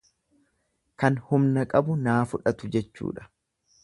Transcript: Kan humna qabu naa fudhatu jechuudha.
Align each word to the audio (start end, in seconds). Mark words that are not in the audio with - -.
Kan 1.03 1.19
humna 1.27 1.65
qabu 1.73 1.97
naa 2.07 2.17
fudhatu 2.31 2.71
jechuudha. 2.77 3.29